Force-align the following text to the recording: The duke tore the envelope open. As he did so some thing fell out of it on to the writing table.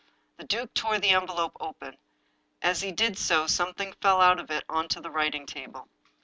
The 0.37 0.45
duke 0.45 0.73
tore 0.73 0.97
the 0.97 1.09
envelope 1.11 1.55
open. 1.59 1.95
As 2.63 2.81
he 2.81 2.91
did 2.91 3.19
so 3.19 3.45
some 3.45 3.75
thing 3.75 3.93
fell 4.01 4.19
out 4.19 4.39
of 4.39 4.49
it 4.49 4.63
on 4.67 4.87
to 4.87 4.99
the 4.99 5.11
writing 5.11 5.45
table. 5.45 5.87